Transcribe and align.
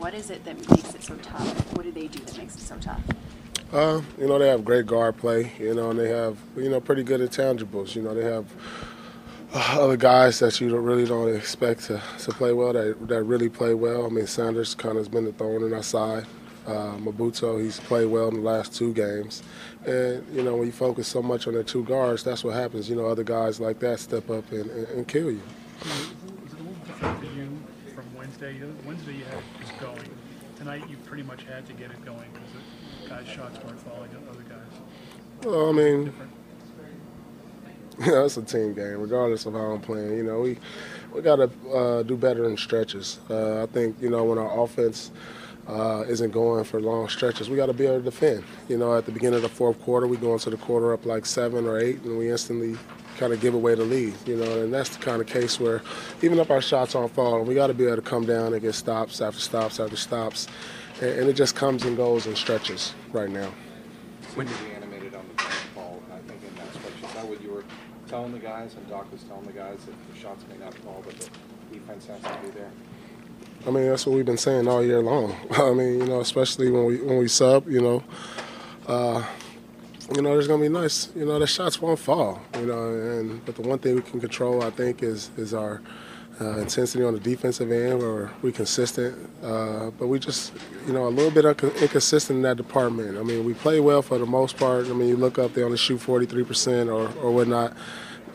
What 0.00 0.14
is 0.14 0.30
it 0.30 0.42
that 0.46 0.56
makes 0.70 0.94
it 0.94 1.02
so 1.02 1.14
tough? 1.16 1.76
What 1.76 1.82
do 1.82 1.92
they 1.92 2.06
do 2.06 2.20
that 2.20 2.38
makes 2.38 2.54
it 2.56 2.62
so 2.62 2.74
tough? 2.78 3.02
Uh, 3.70 4.00
you 4.18 4.26
know, 4.26 4.38
they 4.38 4.48
have 4.48 4.64
great 4.64 4.86
guard 4.86 5.18
play, 5.18 5.52
you 5.58 5.74
know, 5.74 5.90
and 5.90 5.98
they 6.00 6.08
have, 6.08 6.38
you 6.56 6.70
know, 6.70 6.80
pretty 6.80 7.02
good 7.02 7.20
intangibles. 7.20 7.94
You 7.94 8.00
know, 8.00 8.14
they 8.14 8.24
have 8.24 8.46
uh, 9.52 9.76
other 9.78 9.98
guys 9.98 10.38
that 10.38 10.58
you 10.58 10.70
don't, 10.70 10.82
really 10.84 11.04
don't 11.04 11.28
expect 11.36 11.82
to, 11.84 12.00
to 12.20 12.32
play 12.32 12.54
well 12.54 12.72
that, 12.72 12.96
that 13.08 13.24
really 13.24 13.50
play 13.50 13.74
well. 13.74 14.06
I 14.06 14.08
mean, 14.08 14.26
Sanders 14.26 14.74
kind 14.74 14.92
of 14.92 15.00
has 15.00 15.08
been 15.08 15.26
the 15.26 15.32
thorn 15.32 15.64
in 15.64 15.74
our 15.74 15.82
side. 15.82 16.24
Uh, 16.66 16.96
Mbah 16.96 17.42
a 17.42 17.46
Moute, 17.46 17.62
he's 17.62 17.78
played 17.80 18.06
well 18.06 18.28
in 18.28 18.36
the 18.36 18.40
last 18.40 18.74
two 18.74 18.94
games. 18.94 19.42
And, 19.84 20.26
you 20.34 20.42
know, 20.42 20.56
when 20.56 20.64
you 20.64 20.72
focus 20.72 21.08
so 21.08 21.20
much 21.20 21.46
on 21.46 21.52
the 21.52 21.62
two 21.62 21.84
guards, 21.84 22.24
that's 22.24 22.42
what 22.42 22.54
happens. 22.54 22.88
You 22.88 22.96
know, 22.96 23.06
other 23.06 23.24
guys 23.24 23.60
like 23.60 23.80
that 23.80 24.00
step 24.00 24.30
up 24.30 24.50
and, 24.50 24.70
and, 24.70 24.88
and 24.88 25.08
kill 25.08 25.30
you. 25.30 25.42
Was 25.84 25.92
it 25.92 26.58
a 26.58 26.62
little 26.62 26.72
different 26.86 27.18
for 27.20 27.26
you 27.26 27.58
from 27.94 28.16
Wednesday? 28.16 28.60
Wednesday 28.86 29.12
you 29.16 29.24
had 29.24 29.34
it 29.34 29.60
was 29.60 29.69
going. 29.80 30.10
Tonight 30.56 30.88
you 30.90 30.96
pretty 31.06 31.22
much 31.22 31.44
had 31.44 31.66
to 31.66 31.72
get 31.72 31.90
it 31.90 32.04
going 32.04 32.28
because 32.32 32.50
the 33.02 33.08
guys' 33.08 33.26
shots 33.28 33.58
weren't 33.64 33.80
falling 33.80 34.10
on 34.10 34.28
other 34.28 34.42
guys. 34.42 35.44
Well, 35.44 35.70
I 35.70 35.72
mean, 35.72 36.12
you 37.98 38.12
know, 38.12 38.24
it's 38.26 38.36
a 38.36 38.42
team 38.42 38.74
game, 38.74 39.00
regardless 39.00 39.46
of 39.46 39.54
how 39.54 39.72
I'm 39.72 39.80
playing. 39.80 40.16
You 40.18 40.24
know, 40.24 40.40
we 40.40 40.58
we 41.14 41.22
got 41.22 41.36
to 41.36 41.50
uh, 41.70 42.02
do 42.02 42.16
better 42.16 42.44
in 42.44 42.56
stretches. 42.56 43.20
Uh, 43.30 43.62
I 43.62 43.66
think 43.66 43.96
you 44.00 44.10
know 44.10 44.24
when 44.24 44.38
our 44.38 44.62
offense 44.62 45.10
uh, 45.68 46.04
isn't 46.08 46.30
going 46.30 46.64
for 46.64 46.80
long 46.80 47.08
stretches, 47.08 47.48
we 47.48 47.56
got 47.56 47.66
to 47.66 47.72
be 47.72 47.86
able 47.86 47.98
to 47.98 48.04
defend. 48.04 48.44
You 48.68 48.78
know, 48.78 48.96
at 48.96 49.06
the 49.06 49.12
beginning 49.12 49.36
of 49.36 49.42
the 49.42 49.48
fourth 49.48 49.80
quarter, 49.82 50.06
we 50.06 50.16
go 50.16 50.32
into 50.32 50.50
the 50.50 50.56
quarter 50.56 50.92
up 50.92 51.06
like 51.06 51.26
seven 51.26 51.66
or 51.66 51.78
eight, 51.78 52.02
and 52.02 52.18
we 52.18 52.30
instantly 52.30 52.76
kind 53.18 53.32
of 53.32 53.40
give 53.40 53.54
away 53.54 53.74
the 53.74 53.84
lead. 53.84 54.14
You 54.26 54.36
know, 54.36 54.62
and 54.62 54.72
that's 54.72 54.96
the 54.96 55.02
kind 55.02 55.20
of 55.20 55.26
case 55.26 55.60
where 55.60 55.82
even 56.22 56.38
if 56.38 56.50
our 56.50 56.60
shots 56.60 56.94
aren't 56.94 57.12
falling, 57.12 57.46
we 57.46 57.54
got 57.54 57.68
to 57.68 57.74
be 57.74 57.86
able 57.86 57.96
to 57.96 58.02
come 58.02 58.26
down 58.26 58.52
and 58.52 58.62
get 58.62 58.74
stops 58.74 59.20
after 59.20 59.40
stops 59.40 59.78
after 59.78 59.96
stops, 59.96 60.48
and, 61.00 61.10
and 61.10 61.28
it 61.28 61.34
just 61.34 61.54
comes 61.54 61.84
and 61.84 61.96
goes 61.96 62.26
in 62.26 62.34
stretches 62.34 62.94
right 63.12 63.30
now. 63.30 63.52
When 64.34 64.48
you 64.48 64.54
be 64.64 64.72
animated 64.74 65.14
on 65.14 65.24
the 65.36 65.44
ball, 65.74 66.02
I 66.12 66.18
think 66.28 66.40
in 66.42 66.54
that 66.56 66.72
stretch, 66.74 67.10
is 67.10 67.14
that 67.14 67.28
what 67.28 67.42
you 67.42 67.50
were 67.50 67.64
telling 68.08 68.32
the 68.32 68.38
guys, 68.38 68.74
and 68.74 68.88
Doc 68.88 69.10
was 69.12 69.22
telling 69.24 69.46
the 69.46 69.52
guys 69.52 69.84
that 69.84 69.94
the 70.12 70.18
shots 70.18 70.44
may 70.48 70.56
not 70.56 70.74
fall, 70.74 71.02
but 71.04 71.16
the 71.18 71.28
defense 71.72 72.06
has 72.06 72.20
to 72.22 72.38
be 72.42 72.50
there? 72.50 72.70
I 73.66 73.70
mean, 73.70 73.88
that's 73.88 74.06
what 74.06 74.16
we've 74.16 74.24
been 74.24 74.38
saying 74.38 74.68
all 74.68 74.82
year 74.82 75.02
long. 75.02 75.36
I 75.52 75.72
mean, 75.72 76.00
you 76.00 76.06
know, 76.06 76.20
especially 76.20 76.70
when 76.70 76.84
we 76.86 77.00
when 77.00 77.18
we 77.18 77.28
sub, 77.28 77.68
you 77.68 77.80
know, 77.80 78.02
uh, 78.86 79.22
you 80.14 80.22
know, 80.22 80.30
there's 80.30 80.48
gonna 80.48 80.62
be 80.62 80.68
nice, 80.68 81.10
you 81.14 81.26
know, 81.26 81.38
the 81.38 81.46
shots 81.46 81.80
won't 81.80 81.98
fall, 81.98 82.40
you 82.58 82.66
know, 82.66 82.94
and 82.94 83.44
but 83.44 83.56
the 83.56 83.62
one 83.62 83.78
thing 83.78 83.96
we 83.96 84.02
can 84.02 84.20
control, 84.20 84.62
I 84.62 84.70
think, 84.70 85.02
is 85.02 85.30
is 85.36 85.52
our 85.52 85.82
uh, 86.40 86.56
intensity 86.56 87.04
on 87.04 87.12
the 87.12 87.20
defensive 87.20 87.70
end, 87.70 87.98
where 87.98 88.30
we 88.40 88.50
consistent, 88.50 89.14
uh, 89.42 89.90
but 89.90 90.06
we 90.06 90.18
just, 90.18 90.54
you 90.86 90.92
know, 90.94 91.06
a 91.06 91.10
little 91.10 91.30
bit 91.30 91.44
inconsistent 91.82 92.38
in 92.38 92.42
that 92.42 92.56
department. 92.56 93.18
I 93.18 93.22
mean, 93.22 93.44
we 93.44 93.52
play 93.52 93.78
well 93.78 94.00
for 94.00 94.16
the 94.16 94.24
most 94.24 94.56
part. 94.56 94.86
I 94.86 94.94
mean, 94.94 95.08
you 95.08 95.16
look 95.16 95.38
up, 95.38 95.52
they 95.52 95.62
only 95.62 95.76
shoot 95.76 96.00
43% 96.00 96.86
or 96.86 97.14
or 97.22 97.30
whatnot 97.30 97.76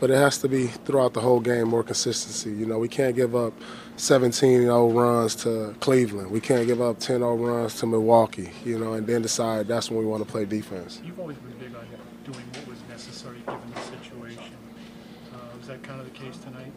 but 0.00 0.10
it 0.10 0.16
has 0.16 0.38
to 0.38 0.48
be 0.48 0.66
throughout 0.66 1.14
the 1.14 1.20
whole 1.20 1.40
game 1.40 1.68
more 1.68 1.82
consistency. 1.82 2.50
You 2.50 2.66
know, 2.66 2.78
we 2.78 2.88
can't 2.88 3.16
give 3.16 3.34
up 3.34 3.52
17-0 3.96 4.94
runs 4.94 5.34
to 5.36 5.74
Cleveland. 5.80 6.30
We 6.30 6.40
can't 6.40 6.66
give 6.66 6.80
up 6.80 6.98
10-0 6.98 7.46
runs 7.46 7.74
to 7.80 7.86
Milwaukee. 7.86 8.50
You 8.64 8.78
know, 8.78 8.94
and 8.94 9.06
then 9.06 9.22
decide 9.22 9.68
that's 9.68 9.90
when 9.90 10.00
we 10.00 10.06
want 10.06 10.24
to 10.24 10.30
play 10.30 10.44
defense. 10.44 11.00
You've 11.04 11.18
always 11.18 11.36
been 11.38 11.52
big 11.58 11.74
on 11.74 11.86
doing 12.24 12.44
what 12.54 12.68
was 12.68 12.78
necessary 12.88 13.38
given 13.38 13.60
the 13.74 13.80
situation. 13.80 14.54
Uh, 15.32 15.38
was 15.58 15.68
that 15.68 15.82
kind 15.82 16.00
of 16.00 16.12
the 16.12 16.18
case 16.18 16.36
tonight? 16.38 16.72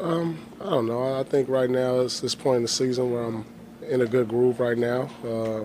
Um, 0.00 0.38
I 0.60 0.70
don't 0.70 0.86
know. 0.86 1.18
I 1.18 1.22
think 1.22 1.48
right 1.48 1.68
now 1.68 2.00
it's 2.00 2.20
this 2.20 2.34
point 2.34 2.56
in 2.56 2.62
the 2.62 2.68
season 2.68 3.12
where 3.12 3.24
I'm 3.24 3.44
in 3.82 4.00
a 4.00 4.06
good 4.06 4.28
groove 4.28 4.60
right 4.60 4.78
now. 4.78 5.10
Uh, 5.24 5.64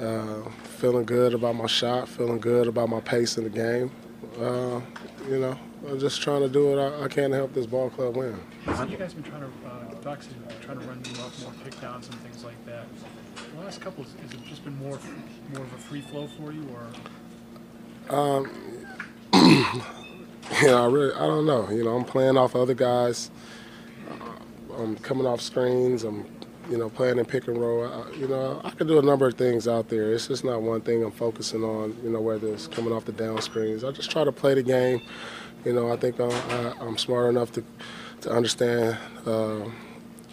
uh, 0.00 0.48
feeling 0.64 1.04
good 1.04 1.34
about 1.34 1.54
my 1.54 1.66
shot, 1.66 2.08
feeling 2.08 2.38
good 2.38 2.66
about 2.66 2.88
my 2.88 3.00
pace 3.00 3.36
in 3.36 3.44
the 3.44 3.50
game. 3.50 3.90
Uh, 4.40 4.80
you 5.28 5.38
know, 5.38 5.58
I'm 5.88 5.98
just 5.98 6.22
trying 6.22 6.40
to 6.40 6.48
do 6.48 6.70
what 6.70 6.78
I, 6.78 7.04
I, 7.04 7.08
can 7.08 7.30
to 7.30 7.36
help 7.36 7.52
this 7.52 7.66
ball 7.66 7.90
club 7.90 8.16
win. 8.16 8.38
So 8.64 8.84
you 8.84 8.96
guys 8.96 9.12
have 9.12 9.22
been 9.22 9.30
trying 9.30 9.42
to, 9.42 9.68
uh, 9.68 10.00
Doc's 10.02 10.28
trying 10.62 10.80
to 10.80 10.86
run 10.86 11.02
you 11.04 11.20
off 11.22 11.42
more 11.42 11.52
kickdowns 11.64 12.10
and 12.10 12.14
things 12.20 12.44
like 12.44 12.64
that. 12.66 12.86
The 13.54 13.60
last 13.60 13.80
couple, 13.80 14.04
has 14.04 14.32
it 14.32 14.44
just 14.46 14.64
been 14.64 14.78
more 14.78 14.98
more 15.52 15.62
of 15.62 15.72
a 15.72 15.78
free 15.78 16.00
flow 16.00 16.28
for 16.38 16.52
you, 16.52 16.66
or? 18.08 18.16
Um, 18.16 18.50
yeah, 20.62 20.74
I 20.74 20.86
really, 20.86 21.14
I 21.14 21.26
don't 21.26 21.46
know. 21.46 21.68
You 21.70 21.84
know, 21.84 21.96
I'm 21.96 22.04
playing 22.04 22.36
off 22.36 22.56
other 22.56 22.74
guys. 22.74 23.30
Uh, 24.10 24.74
I'm 24.78 24.96
coming 24.96 25.26
off 25.26 25.40
screens. 25.40 26.04
I'm 26.04 26.26
you 26.70 26.78
know, 26.78 26.88
playing 26.88 27.18
in 27.18 27.24
pick 27.24 27.48
and 27.48 27.58
roll. 27.58 27.84
I, 27.84 28.10
you 28.12 28.28
know, 28.28 28.60
I 28.64 28.70
can 28.70 28.86
do 28.86 28.98
a 28.98 29.02
number 29.02 29.26
of 29.26 29.34
things 29.34 29.66
out 29.66 29.88
there. 29.88 30.12
It's 30.12 30.28
just 30.28 30.44
not 30.44 30.62
one 30.62 30.80
thing 30.80 31.02
I'm 31.02 31.10
focusing 31.10 31.62
on, 31.62 31.96
you 32.02 32.10
know, 32.10 32.20
whether 32.20 32.48
it's 32.48 32.66
coming 32.66 32.92
off 32.92 33.04
the 33.04 33.12
down 33.12 33.40
screens. 33.42 33.84
I 33.84 33.90
just 33.90 34.10
try 34.10 34.24
to 34.24 34.32
play 34.32 34.54
the 34.54 34.62
game. 34.62 35.00
You 35.64 35.72
know, 35.72 35.92
I 35.92 35.96
think 35.96 36.18
I'm, 36.18 36.30
I, 36.30 36.86
am 36.86 36.98
smart 36.98 37.30
enough 37.30 37.52
to, 37.52 37.64
to 38.22 38.30
understand, 38.30 38.96
uh, 39.26 39.68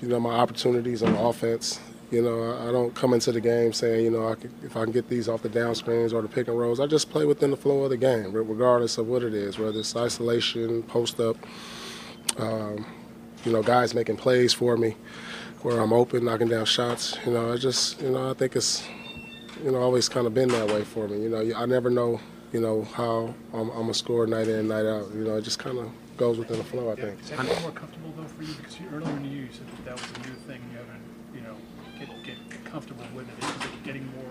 you 0.02 0.08
know, 0.08 0.20
my 0.20 0.36
opportunities 0.36 1.04
on 1.04 1.14
offense. 1.16 1.80
You 2.12 2.24
know, 2.24 2.58
I 2.68 2.72
don't 2.72 2.96
come 2.96 3.14
into 3.14 3.32
the 3.32 3.42
game 3.42 3.72
saying, 3.72 4.06
you 4.06 4.10
know, 4.10 4.30
I 4.30 4.36
if 4.64 4.76
I 4.76 4.84
can 4.84 4.92
get 4.92 5.10
these 5.10 5.30
off 5.30 5.44
the 5.44 5.50
down 5.50 5.76
screens 5.76 6.12
or 6.12 6.24
the 6.24 6.28
pick 6.28 6.48
and 6.48 6.58
rolls, 6.58 6.80
I 6.80 6.88
just 6.88 7.12
play 7.12 7.26
within 7.26 7.52
the 7.52 7.58
flow 7.58 7.84
of 7.84 7.92
the 7.92 7.98
game, 7.98 8.32
regardless 8.34 8.98
of 8.98 9.08
what 9.08 9.22
it 9.22 9.36
is, 9.36 9.60
whether 9.60 9.80
it's 9.80 9.96
isolation, 9.96 10.82
post 10.84 11.20
up, 11.20 11.38
um, 12.40 12.84
you 13.46 13.52
know, 13.52 13.62
guys 13.62 13.94
making 13.94 14.18
plays 14.18 14.54
for 14.54 14.76
me 14.76 14.96
where 15.62 15.80
I'm 15.80 15.94
open, 15.94 16.26
knocking 16.26 16.48
down 16.48 16.66
shots. 16.66 17.18
You 17.26 17.34
know, 17.34 17.54
I 17.54 17.58
just, 17.58 18.02
you 18.02 18.10
know, 18.12 18.32
I 18.32 18.34
think 18.34 18.56
it's, 18.56 18.88
you 19.64 19.72
know, 19.72 19.82
always 19.82 20.08
kind 20.08 20.26
of 20.26 20.34
been 20.34 20.50
that 20.50 20.68
way 20.68 20.84
for 20.84 21.08
me. 21.08 21.22
You 21.22 21.30
know, 21.30 21.54
I 21.56 21.66
never 21.66 21.90
know, 21.90 22.20
you 22.54 22.62
know, 22.62 22.84
how 22.94 23.34
I'm, 23.54 23.70
I'm 23.72 23.90
a 23.90 23.94
score 23.94 24.26
night 24.26 24.48
in, 24.48 24.68
night 24.68 24.86
out. 24.86 25.14
You 25.14 25.24
know, 25.26 25.38
it 25.38 25.42
just 25.42 25.60
kind 25.60 25.78
of 25.78 25.92
goes 26.18 26.38
within 26.38 26.58
the 26.58 26.64
flow. 26.64 26.88
I 26.88 26.96
yeah, 26.96 27.06
think. 27.06 27.22
Is 27.22 27.30
that 27.30 27.62
more 27.62 27.72
comfortable 27.72 28.14
though 28.16 28.24
for 28.24 28.44
you? 28.44 28.54
Because 28.54 28.80
you, 28.80 28.88
earlier 28.94 29.10
in 29.10 29.24
the 29.24 29.30
year 29.30 29.44
you 29.44 29.50
said 29.52 29.68
that 29.68 29.86
that 29.86 29.94
was 29.94 30.26
a 30.26 30.30
new 30.30 30.36
thing. 30.48 30.62
You 30.72 30.78
haven't, 30.78 31.02
you 31.36 31.42
know, 31.42 31.56
get 32.24 32.24
get 32.50 32.66
comfortable 32.66 33.06
with 33.16 33.28
it. 33.28 33.44
Is 33.44 33.66
it 33.66 33.84
getting 33.84 34.06
more? 34.16 34.26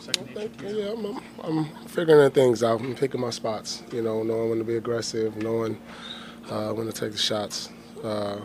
Second 0.00 0.28
yeah, 0.62 0.92
I'm, 0.92 1.20
I'm, 1.42 1.88
figuring 1.88 2.30
things 2.30 2.62
out. 2.62 2.80
I'm 2.80 2.94
picking 2.94 3.20
my 3.20 3.30
spots. 3.30 3.82
You 3.92 4.00
know, 4.00 4.22
knowing 4.22 4.50
when 4.50 4.58
to 4.58 4.64
be 4.64 4.76
aggressive, 4.76 5.36
knowing 5.36 5.76
uh, 6.48 6.70
when 6.70 6.86
to 6.86 6.92
take 6.92 7.10
the 7.10 7.18
shots. 7.18 7.70
Uh, 8.04 8.38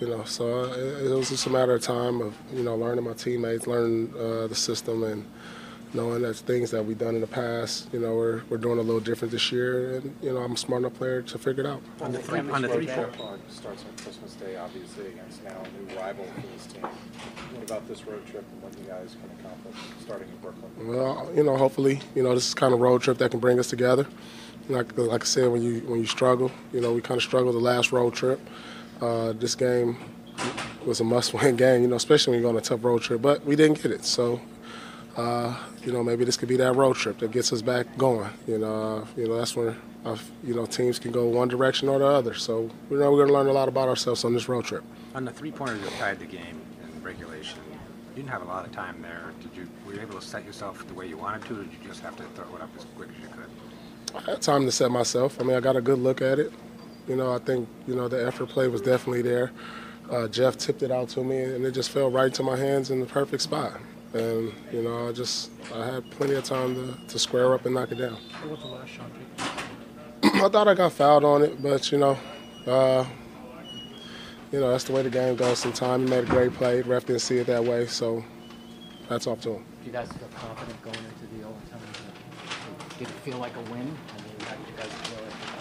you 0.00 0.08
know, 0.08 0.24
so 0.24 0.64
uh, 0.64 0.66
it, 0.74 1.10
it, 1.10 1.14
was 1.14 1.30
just 1.30 1.46
a 1.46 1.50
matter 1.50 1.74
of 1.74 1.82
time 1.82 2.20
of 2.20 2.36
you 2.52 2.62
know 2.62 2.76
learning 2.76 3.04
my 3.04 3.14
teammates, 3.14 3.66
learning 3.66 4.12
uh, 4.16 4.46
the 4.46 4.54
system, 4.54 5.02
and 5.02 5.24
knowing 5.94 6.22
that 6.22 6.36
things 6.36 6.70
that 6.70 6.84
we've 6.84 6.98
done 6.98 7.14
in 7.14 7.20
the 7.20 7.26
past, 7.26 7.88
you 7.92 7.98
know, 7.98 8.14
we're, 8.14 8.42
we're 8.50 8.58
doing 8.58 8.78
a 8.78 8.82
little 8.82 9.00
different 9.00 9.32
this 9.32 9.50
year, 9.50 9.96
and 9.96 10.14
you 10.22 10.32
know, 10.32 10.38
I'm 10.38 10.52
a 10.52 10.56
smart 10.56 10.82
enough 10.82 10.94
player 10.94 11.22
to 11.22 11.38
figure 11.38 11.64
it 11.64 11.66
out. 11.66 11.82
On 12.00 12.12
the 12.12 12.18
three, 12.18 12.38
on 12.38 12.62
the 12.62 12.68
three 12.68 12.86
starts 12.86 13.84
on 13.84 13.96
Christmas 14.02 14.34
Day, 14.34 14.56
obviously 14.56 15.06
against 15.06 15.42
now 15.44 15.56
a 15.62 15.92
new 15.92 15.98
rival 15.98 16.24
for 16.24 16.46
this 16.54 16.66
team. 16.66 16.82
What 16.82 17.64
about 17.64 17.88
this 17.88 18.06
road 18.06 18.26
trip 18.26 18.44
and 18.52 18.62
what 18.62 18.78
you 18.78 18.84
guys 18.84 19.16
can 19.20 19.30
accomplish 19.40 19.76
starting 20.00 20.28
in 20.28 20.36
Brooklyn? 20.36 20.70
Well, 20.86 21.30
you 21.34 21.42
know, 21.42 21.56
hopefully, 21.56 22.00
you 22.14 22.22
know, 22.22 22.34
this 22.34 22.48
is 22.48 22.54
kind 22.54 22.74
of 22.74 22.80
road 22.80 23.02
trip 23.02 23.18
that 23.18 23.30
can 23.30 23.40
bring 23.40 23.58
us 23.58 23.68
together. 23.68 24.06
Like, 24.68 24.96
like 24.98 25.22
I 25.22 25.24
said, 25.24 25.50
when 25.50 25.62
you 25.62 25.80
when 25.80 25.98
you 25.98 26.06
struggle, 26.06 26.50
you 26.72 26.80
know, 26.80 26.92
we 26.92 27.00
kind 27.00 27.16
of 27.16 27.22
struggled 27.22 27.54
the 27.54 27.60
last 27.60 27.90
road 27.90 28.14
trip. 28.14 28.38
Uh, 29.00 29.32
this 29.32 29.54
game 29.54 29.96
was 30.84 31.00
a 31.00 31.04
must-win 31.04 31.56
game, 31.64 31.82
you 31.82 31.88
know, 31.88 31.96
especially 31.96 32.32
when 32.32 32.40
you 32.40 32.44
go 32.44 32.50
on 32.50 32.56
a 32.56 32.60
tough 32.60 32.82
road 32.82 33.02
trip. 33.02 33.22
But 33.22 33.44
we 33.44 33.56
didn't 33.56 33.82
get 33.82 33.92
it, 33.92 34.04
so 34.04 34.40
uh, 35.16 35.56
you 35.84 35.92
know 35.92 36.02
maybe 36.02 36.24
this 36.24 36.36
could 36.36 36.48
be 36.48 36.56
that 36.56 36.74
road 36.74 36.96
trip 36.96 37.18
that 37.18 37.30
gets 37.30 37.52
us 37.52 37.62
back 37.62 37.86
going. 37.96 38.30
You 38.46 38.58
know, 38.58 38.98
uh, 38.98 39.06
you 39.16 39.28
know 39.28 39.36
that's 39.36 39.54
when 39.54 39.76
uh, 40.04 40.16
you 40.42 40.54
know 40.54 40.66
teams 40.66 40.98
can 40.98 41.12
go 41.12 41.26
one 41.26 41.48
direction 41.48 41.88
or 41.88 41.98
the 41.98 42.06
other. 42.06 42.34
So 42.34 42.70
we 42.88 42.98
know 42.98 43.10
we're 43.10 43.18
going 43.18 43.28
to 43.28 43.34
learn 43.34 43.48
a 43.48 43.52
lot 43.52 43.68
about 43.68 43.88
ourselves 43.88 44.24
on 44.24 44.34
this 44.34 44.48
road 44.48 44.64
trip. 44.64 44.84
On 45.14 45.24
the 45.24 45.32
three-pointers 45.32 45.80
that 45.82 45.92
tied 45.98 46.18
the 46.18 46.26
game 46.26 46.60
in 46.82 47.02
regulation, 47.02 47.58
you 47.70 48.16
didn't 48.16 48.30
have 48.30 48.42
a 48.42 48.46
lot 48.46 48.66
of 48.66 48.72
time 48.72 49.00
there. 49.02 49.32
Did 49.40 49.56
you 49.56 49.68
were 49.86 49.94
you 49.94 50.00
able 50.00 50.18
to 50.18 50.26
set 50.26 50.44
yourself 50.44 50.86
the 50.86 50.94
way 50.94 51.08
you 51.08 51.16
wanted 51.16 51.46
to, 51.48 51.60
or 51.60 51.62
did 51.64 51.72
you 51.72 51.88
just 51.88 52.00
have 52.02 52.16
to 52.16 52.22
throw 52.34 52.56
it 52.56 52.62
up 52.62 52.70
as 52.76 52.84
quick 52.96 53.08
as 53.16 53.22
you 53.22 53.28
could? 53.28 54.24
I 54.26 54.30
had 54.32 54.42
time 54.42 54.64
to 54.64 54.72
set 54.72 54.90
myself. 54.90 55.40
I 55.40 55.44
mean, 55.44 55.56
I 55.56 55.60
got 55.60 55.76
a 55.76 55.82
good 55.82 55.98
look 55.98 56.22
at 56.22 56.38
it. 56.38 56.52
You 57.08 57.16
know, 57.16 57.34
I 57.34 57.38
think 57.38 57.68
you 57.86 57.94
know 57.94 58.06
the 58.06 58.24
effort 58.26 58.50
play 58.50 58.68
was 58.68 58.82
definitely 58.82 59.22
there. 59.22 59.50
Uh, 60.10 60.28
Jeff 60.28 60.56
tipped 60.56 60.82
it 60.82 60.90
out 60.90 61.08
to 61.10 61.24
me, 61.24 61.42
and 61.42 61.64
it 61.64 61.72
just 61.72 61.90
fell 61.90 62.10
right 62.10 62.26
into 62.26 62.42
my 62.42 62.56
hands 62.56 62.90
in 62.90 63.00
the 63.00 63.06
perfect 63.06 63.42
spot. 63.42 63.72
And 64.12 64.52
you 64.72 64.82
know, 64.82 65.08
I 65.08 65.12
just 65.12 65.50
I 65.74 65.84
had 65.86 66.10
plenty 66.10 66.34
of 66.34 66.44
time 66.44 66.74
to, 66.74 67.06
to 67.08 67.18
square 67.18 67.54
up 67.54 67.64
and 67.66 67.74
knock 67.74 67.92
it 67.92 67.96
down. 67.98 68.16
What 68.42 68.50
was 68.50 68.60
the 68.60 68.66
last 68.66 68.90
shot? 68.90 69.10
I 70.22 70.48
thought 70.48 70.68
I 70.68 70.74
got 70.74 70.92
fouled 70.92 71.24
on 71.24 71.42
it, 71.42 71.62
but 71.62 71.90
you 71.90 71.98
know, 71.98 72.18
uh, 72.66 73.04
you 74.52 74.60
know 74.60 74.70
that's 74.70 74.84
the 74.84 74.92
way 74.92 75.02
the 75.02 75.10
game 75.10 75.36
goes. 75.36 75.58
Sometimes 75.58 76.04
he 76.04 76.14
made 76.14 76.24
a 76.24 76.26
great 76.26 76.52
play. 76.54 76.82
Ref 76.82 77.06
didn't 77.06 77.22
see 77.22 77.38
it 77.38 77.46
that 77.46 77.64
way, 77.64 77.86
so 77.86 78.22
that's 79.08 79.26
off 79.26 79.40
to 79.42 79.52
him. 79.54 79.64
Do 79.80 79.86
you 79.86 79.92
guys 79.92 80.08
feel 80.08 80.28
confident 80.34 80.82
going 80.82 80.96
into 80.96 81.36
the 81.36 81.44
overtime? 81.44 81.80
Did 82.98 83.08
it 83.08 83.14
feel 83.24 83.38
like 83.38 83.56
a 83.56 83.60
win? 83.70 83.72
I 83.72 83.82
mean, 83.82 83.96
how 84.40 84.56
did 84.56 84.66
you 84.68 84.76
guys 84.76 84.92
feel 85.08 85.18
it? 85.18 85.57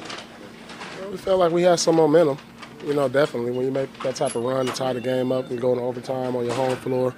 We 1.11 1.17
felt 1.17 1.39
like 1.39 1.51
we 1.51 1.63
had 1.63 1.79
some 1.79 1.95
momentum. 1.95 2.37
You 2.85 2.93
know, 2.93 3.07
definitely 3.09 3.51
when 3.51 3.65
you 3.65 3.71
make 3.71 3.91
that 4.03 4.15
type 4.15 4.35
of 4.35 4.43
run 4.43 4.65
to 4.67 4.71
tie 4.71 4.93
the 4.93 5.01
game 5.01 5.31
up 5.31 5.49
and 5.49 5.59
go 5.59 5.71
into 5.71 5.83
overtime 5.83 6.35
on 6.35 6.45
your 6.45 6.53
home 6.53 6.75
floor, 6.77 7.13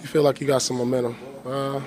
you 0.00 0.06
feel 0.06 0.22
like 0.22 0.40
you 0.40 0.46
got 0.46 0.62
some 0.62 0.78
momentum. 0.78 1.16
Uh, 1.44 1.80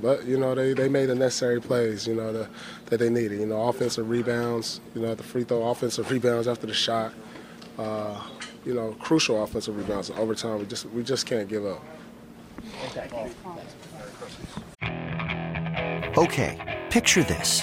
but 0.00 0.24
you 0.24 0.38
know, 0.38 0.54
they, 0.54 0.72
they 0.72 0.88
made 0.88 1.06
the 1.06 1.14
necessary 1.14 1.60
plays. 1.60 2.06
You 2.06 2.14
know 2.14 2.32
the, 2.32 2.48
that 2.86 2.98
they 2.98 3.10
needed. 3.10 3.40
You 3.40 3.46
know, 3.46 3.68
offensive 3.68 4.08
rebounds. 4.08 4.80
You 4.94 5.02
know, 5.02 5.14
the 5.14 5.22
free 5.22 5.44
throw, 5.44 5.68
offensive 5.68 6.10
rebounds 6.12 6.48
after 6.48 6.66
the 6.66 6.74
shot. 6.74 7.12
Uh, 7.78 8.22
you 8.64 8.74
know, 8.74 8.96
crucial 9.00 9.42
offensive 9.42 9.76
rebounds 9.76 10.10
in 10.10 10.16
overtime. 10.16 10.58
We 10.58 10.66
just 10.66 10.86
we 10.86 11.02
just 11.02 11.26
can't 11.26 11.48
give 11.48 11.64
up. 11.64 11.82
Okay, 16.16 16.86
picture 16.90 17.22
this. 17.22 17.62